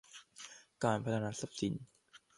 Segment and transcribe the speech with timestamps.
[0.83, 1.73] การพัฒนาทรัพย์สิน